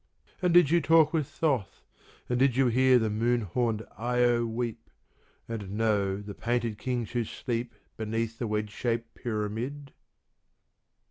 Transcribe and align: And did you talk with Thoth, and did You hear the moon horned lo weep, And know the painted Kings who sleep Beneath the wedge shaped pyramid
And 0.41 0.51
did 0.51 0.71
you 0.71 0.81
talk 0.81 1.13
with 1.13 1.27
Thoth, 1.27 1.83
and 2.27 2.39
did 2.39 2.55
You 2.55 2.69
hear 2.69 2.97
the 2.97 3.11
moon 3.11 3.41
horned 3.41 3.83
lo 3.99 4.47
weep, 4.47 4.89
And 5.47 5.73
know 5.73 6.19
the 6.19 6.33
painted 6.33 6.79
Kings 6.79 7.11
who 7.11 7.23
sleep 7.23 7.75
Beneath 7.97 8.39
the 8.39 8.47
wedge 8.47 8.71
shaped 8.71 9.13
pyramid 9.13 9.93